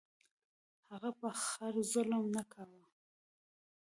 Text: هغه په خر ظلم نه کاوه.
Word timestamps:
هغه 0.89 1.09
په 1.19 1.27
خر 1.43 1.73
ظلم 1.91 2.23
نه 2.35 2.43
کاوه. 2.51 2.85